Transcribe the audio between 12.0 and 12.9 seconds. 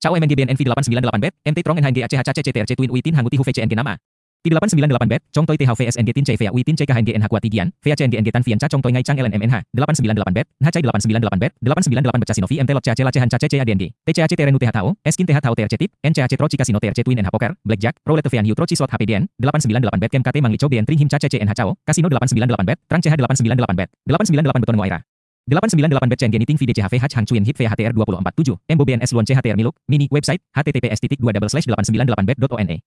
Beca Sinovi MT Lot